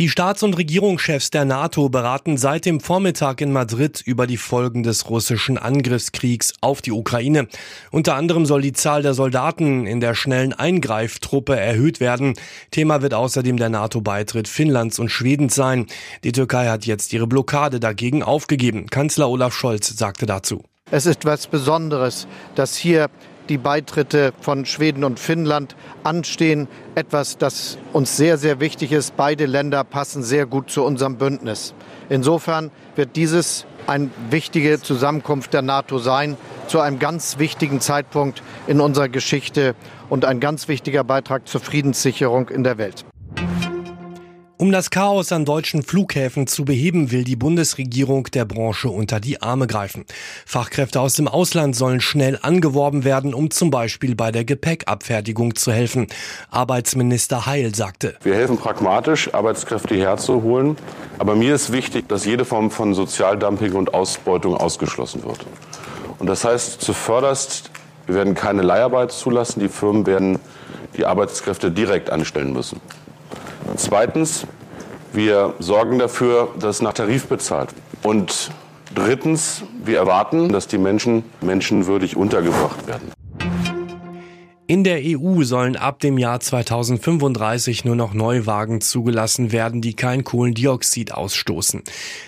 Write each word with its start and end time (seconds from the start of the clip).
Die 0.00 0.08
Staats- 0.08 0.42
und 0.42 0.58
Regierungschefs 0.58 1.30
der 1.30 1.44
NATO 1.44 1.88
beraten 1.88 2.36
seit 2.36 2.66
dem 2.66 2.80
Vormittag 2.80 3.40
in 3.40 3.52
Madrid 3.52 4.02
über 4.04 4.26
die 4.26 4.38
Folgen 4.38 4.82
des 4.82 5.08
russischen 5.08 5.56
Angriffskriegs 5.56 6.52
auf 6.60 6.82
die 6.82 6.90
Ukraine. 6.90 7.46
Unter 7.92 8.16
anderem 8.16 8.44
soll 8.44 8.60
die 8.60 8.72
Zahl 8.72 9.02
der 9.02 9.14
Soldaten 9.14 9.86
in 9.86 10.00
der 10.00 10.16
schnellen 10.16 10.52
Eingreiftruppe 10.52 11.56
erhöht 11.56 12.00
werden. 12.00 12.34
Thema 12.72 13.02
wird 13.02 13.14
außerdem 13.14 13.56
der 13.56 13.68
NATO-Beitritt 13.68 14.48
Finnlands 14.48 14.98
und 14.98 15.10
Schwedens 15.10 15.54
sein. 15.54 15.86
Die 16.24 16.32
Türkei 16.32 16.66
hat 16.66 16.86
jetzt 16.86 17.12
ihre 17.12 17.28
Blockade 17.28 17.78
dagegen 17.78 18.24
aufgegeben. 18.24 18.86
Kanzler 18.86 19.30
Olaf 19.30 19.54
Scholz 19.54 19.96
sagte 19.96 20.26
dazu. 20.26 20.64
Es 20.90 21.06
ist 21.06 21.24
was 21.24 21.46
Besonderes, 21.46 22.26
dass 22.56 22.74
hier 22.74 23.10
die 23.48 23.58
Beitritte 23.58 24.32
von 24.40 24.66
Schweden 24.66 25.04
und 25.04 25.18
Finnland 25.18 25.76
anstehen. 26.02 26.68
Etwas, 26.94 27.38
das 27.38 27.78
uns 27.92 28.16
sehr, 28.16 28.38
sehr 28.38 28.60
wichtig 28.60 28.92
ist. 28.92 29.16
Beide 29.16 29.46
Länder 29.46 29.84
passen 29.84 30.22
sehr 30.22 30.46
gut 30.46 30.70
zu 30.70 30.84
unserem 30.84 31.16
Bündnis. 31.16 31.74
Insofern 32.08 32.70
wird 32.96 33.16
dieses 33.16 33.66
eine 33.86 34.10
wichtige 34.30 34.80
Zusammenkunft 34.80 35.52
der 35.52 35.62
NATO 35.62 35.98
sein, 35.98 36.36
zu 36.68 36.80
einem 36.80 36.98
ganz 36.98 37.38
wichtigen 37.38 37.80
Zeitpunkt 37.80 38.42
in 38.66 38.80
unserer 38.80 39.08
Geschichte 39.08 39.74
und 40.08 40.24
ein 40.24 40.40
ganz 40.40 40.68
wichtiger 40.68 41.04
Beitrag 41.04 41.46
zur 41.46 41.60
Friedenssicherung 41.60 42.48
in 42.48 42.64
der 42.64 42.78
Welt. 42.78 43.04
Um 44.64 44.72
das 44.72 44.88
Chaos 44.88 45.30
an 45.30 45.44
deutschen 45.44 45.82
Flughäfen 45.82 46.46
zu 46.46 46.64
beheben, 46.64 47.10
will 47.10 47.22
die 47.22 47.36
Bundesregierung 47.36 48.24
der 48.32 48.46
Branche 48.46 48.88
unter 48.88 49.20
die 49.20 49.42
Arme 49.42 49.66
greifen. 49.66 50.06
Fachkräfte 50.46 51.02
aus 51.02 51.12
dem 51.12 51.28
Ausland 51.28 51.76
sollen 51.76 52.00
schnell 52.00 52.38
angeworben 52.40 53.04
werden, 53.04 53.34
um 53.34 53.50
zum 53.50 53.70
Beispiel 53.70 54.14
bei 54.14 54.32
der 54.32 54.46
Gepäckabfertigung 54.46 55.54
zu 55.54 55.70
helfen. 55.70 56.06
Arbeitsminister 56.50 57.44
Heil 57.44 57.74
sagte. 57.74 58.16
Wir 58.22 58.36
helfen 58.36 58.56
pragmatisch, 58.56 59.34
Arbeitskräfte 59.34 59.96
herzuholen. 59.96 60.78
Aber 61.18 61.36
mir 61.36 61.54
ist 61.54 61.70
wichtig, 61.70 62.08
dass 62.08 62.24
jede 62.24 62.46
Form 62.46 62.70
von 62.70 62.94
Sozialdumping 62.94 63.74
und 63.74 63.92
Ausbeutung 63.92 64.56
ausgeschlossen 64.56 65.24
wird. 65.24 65.44
Und 66.18 66.26
das 66.26 66.42
heißt 66.42 66.80
zuvörderst, 66.80 67.70
wir 68.06 68.14
werden 68.14 68.34
keine 68.34 68.62
Leiharbeit 68.62 69.12
zulassen. 69.12 69.60
Die 69.60 69.68
Firmen 69.68 70.06
werden 70.06 70.38
die 70.96 71.04
Arbeitskräfte 71.04 71.70
direkt 71.70 72.08
anstellen 72.08 72.54
müssen. 72.54 72.80
Zweitens, 73.76 74.46
wir 75.14 75.54
sorgen 75.58 75.98
dafür, 75.98 76.48
dass 76.58 76.82
nach 76.82 76.92
Tarif 76.92 77.26
bezahlt. 77.26 77.70
Und 78.02 78.50
drittens, 78.94 79.62
wir 79.84 79.98
erwarten, 79.98 80.50
dass 80.50 80.66
die 80.66 80.78
Menschen 80.78 81.24
menschenwürdig 81.40 82.16
untergebracht 82.16 82.86
werden. 82.86 83.12
In 84.66 84.82
der 84.82 85.02
EU 85.04 85.42
sollen 85.42 85.76
ab 85.76 86.00
dem 86.00 86.16
Jahr 86.16 86.40
2035 86.40 87.84
nur 87.84 87.96
noch 87.96 88.14
Neuwagen 88.14 88.80
zugelassen 88.80 89.52
werden, 89.52 89.82
die 89.82 89.92
kein 89.92 90.24
Kohlendioxid 90.24 91.12
ausstoßen. 91.12 91.82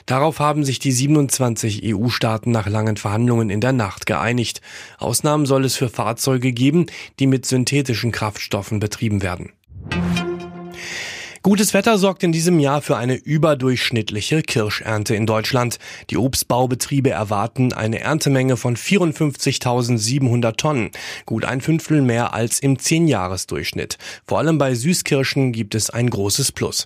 Darauf 0.05 0.39
haben 0.39 0.63
sich 0.63 0.79
die 0.79 0.93
27 0.93 1.81
EU-Staaten 1.83 2.51
nach 2.51 2.69
langen 2.69 2.99
Verhandlungen 2.99 3.49
in 3.49 3.63
der 3.63 3.73
Nacht 3.73 4.05
geeinigt. 4.05 4.61
Ausnahmen 4.99 5.47
soll 5.47 5.65
es 5.65 5.77
für 5.77 5.89
Fahrzeuge 5.89 6.53
geben, 6.53 6.87
die 7.21 7.27
mit 7.27 7.47
synthetischen 7.47 8.13
Kraftstoffen 8.13 8.81
betrieben 8.81 9.23
werden. 9.23 9.53
Gutes 11.47 11.75
Wetter 11.75 11.97
sorgt 11.97 12.25
in 12.25 12.33
diesem 12.33 12.59
Jahr 12.59 12.83
für 12.83 12.97
eine 12.97 13.15
überdurchschnittliche 13.15 14.43
Kirschernte 14.43 15.15
in 15.15 15.27
Deutschland. 15.27 15.79
Die 16.11 16.17
Obstbaubetriebe 16.17 17.11
erwarten 17.11 17.73
eine 17.73 18.01
Erntemenge 18.01 18.57
von 18.57 18.77
54.700 18.77 20.57
Tonnen, 20.57 20.91
gut 21.25 21.45
ein 21.45 21.61
Fünftel 21.61 22.03
mehr 22.03 22.35
als 22.35 22.59
im 22.59 22.81
Zehnjahresdurchschnitt. 22.81 23.97
Vor 24.27 24.39
allem 24.39 24.59
bei 24.59 24.75
Süßkirschen 24.75 25.53
gibt 25.53 25.77
es 25.77 25.89
ein 25.89 26.11
großes 26.11 26.51
Plus. 26.51 26.83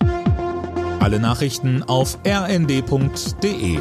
Alle 0.99 1.19
Nachrichten 1.19 1.81
auf 1.81 2.19
rnd.de 2.23 3.79